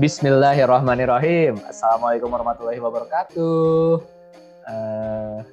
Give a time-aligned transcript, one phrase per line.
[0.00, 1.60] Bismillahirrahmanirrahim.
[1.68, 4.00] Assalamualaikum warahmatullahi wabarakatuh.
[4.64, 5.44] Uh,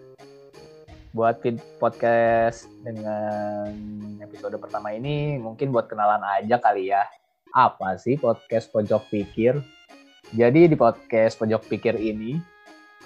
[1.12, 1.44] buat
[1.76, 3.76] podcast dengan
[4.24, 7.04] episode pertama ini mungkin buat kenalan aja kali ya.
[7.52, 9.60] Apa sih podcast Pojok Pikir?
[10.32, 12.40] Jadi di podcast Pojok Pikir ini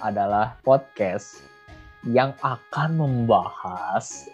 [0.05, 1.41] adalah podcast
[2.05, 4.29] yang akan membahas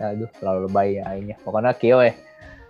[0.00, 2.12] aduh terlalu lebay ya ini pokoknya kio ya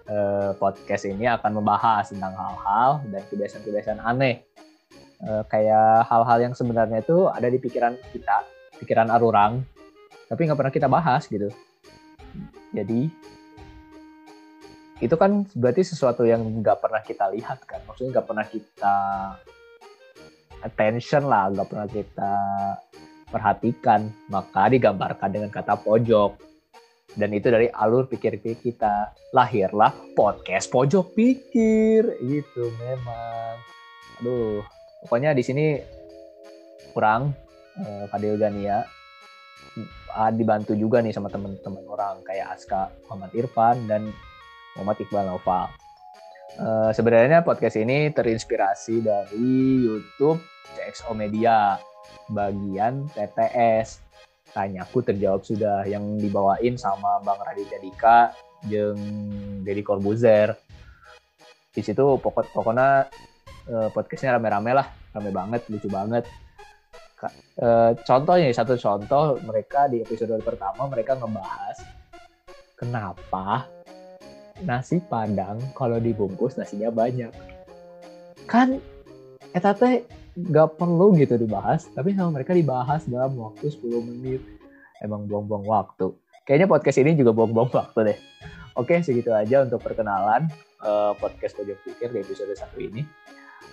[0.09, 4.43] eh, podcast ini akan membahas tentang hal-hal dan kebiasaan-kebiasaan aneh.
[5.23, 8.43] Eh, kayak hal-hal yang sebenarnya itu ada di pikiran kita
[8.83, 9.63] pikiran arurang
[10.27, 11.47] tapi nggak pernah kita bahas gitu.
[12.75, 13.07] Jadi
[14.99, 17.79] itu kan berarti sesuatu yang nggak pernah kita lihat kan.
[17.87, 18.97] Maksudnya nggak pernah kita
[20.67, 22.35] attention lah nggak pernah kita
[23.31, 24.11] perhatikan.
[24.27, 26.52] Maka digambarkan dengan kata pojok
[27.17, 29.13] dan itu dari alur pikir kita.
[29.33, 32.05] Lahirlah podcast pojok pikir.
[32.21, 33.57] Itu memang.
[34.21, 34.63] Aduh
[35.03, 35.67] pokoknya di sini
[36.95, 37.35] kurang
[37.83, 38.87] eh, Fadil Gania
[40.15, 44.03] ah, dibantu juga nih sama teman-teman orang kayak Aska Muhammad Irfan dan
[44.79, 45.69] Muhammad Iqbal Nova.
[46.53, 50.39] Eh, sebenarnya podcast ini terinspirasi dari YouTube
[50.77, 51.81] CXO Media
[52.29, 54.12] bagian TTS
[54.53, 58.19] tanyaku terjawab sudah yang dibawain sama Bang Raditya Dika
[58.69, 58.97] yang
[59.65, 60.55] Deddy Corbuzier.
[61.73, 63.09] Di situ pokok pokoknya
[63.73, 64.87] uh, podcastnya rame-rame lah
[65.17, 66.29] rame banget lucu banget.
[67.63, 71.79] Uh, contohnya satu contoh mereka di episode pertama mereka ngebahas
[72.75, 73.71] kenapa
[74.67, 77.31] nasi padang kalau dibungkus nasinya banyak.
[78.51, 78.83] Kan
[79.55, 84.41] etate nggak perlu gitu dibahas, tapi sama mereka dibahas dalam waktu 10 menit.
[85.03, 86.15] Emang buang-buang waktu.
[86.47, 88.19] Kayaknya podcast ini juga buang-buang waktu deh.
[88.79, 90.49] Oke, segitu aja untuk perkenalan
[90.81, 93.05] uh, podcast Pojok Pikir di episode satu ini.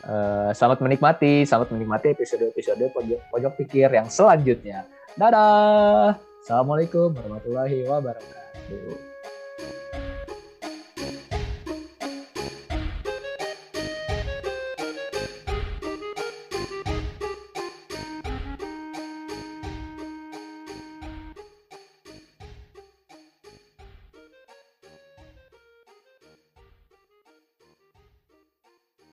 [0.04, 4.84] Uh, selamat menikmati, selamat menikmati episode-episode Pojok, Pojok Pikir yang selanjutnya.
[5.16, 6.20] Dadah!
[6.44, 9.19] Assalamualaikum warahmatullahi wabarakatuh.